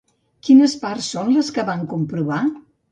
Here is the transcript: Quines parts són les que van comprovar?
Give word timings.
Quines 0.47 0.73
parts 0.85 1.11
són 1.17 1.31
les 1.37 1.55
que 1.59 1.67
van 1.71 1.89
comprovar? 1.95 2.43